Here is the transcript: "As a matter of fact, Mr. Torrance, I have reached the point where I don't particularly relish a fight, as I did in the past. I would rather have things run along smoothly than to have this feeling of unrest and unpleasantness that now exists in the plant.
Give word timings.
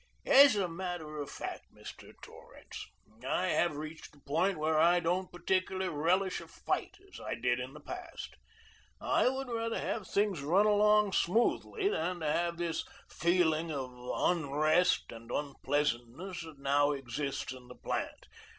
"As 0.25 0.55
a 0.55 0.67
matter 0.67 1.19
of 1.19 1.29
fact, 1.29 1.71
Mr. 1.71 2.11
Torrance, 2.23 2.87
I 3.23 3.49
have 3.49 3.75
reached 3.77 4.13
the 4.13 4.19
point 4.21 4.57
where 4.57 4.79
I 4.79 4.99
don't 4.99 5.31
particularly 5.31 5.89
relish 5.89 6.41
a 6.41 6.47
fight, 6.47 6.97
as 7.13 7.19
I 7.19 7.35
did 7.35 7.59
in 7.59 7.73
the 7.73 7.79
past. 7.81 8.35
I 8.99 9.29
would 9.29 9.47
rather 9.47 9.77
have 9.77 10.07
things 10.07 10.41
run 10.41 10.65
along 10.65 11.11
smoothly 11.13 11.89
than 11.89 12.21
to 12.21 12.31
have 12.31 12.57
this 12.57 12.83
feeling 13.11 13.71
of 13.71 13.91
unrest 13.91 15.11
and 15.11 15.29
unpleasantness 15.29 16.41
that 16.45 16.57
now 16.57 16.93
exists 16.93 17.53
in 17.53 17.67
the 17.67 17.75
plant. 17.75 18.25